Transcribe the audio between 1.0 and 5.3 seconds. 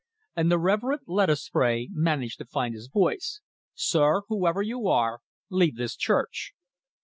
Lettuce Spray managed to find his voice. "Sir, whoever you are,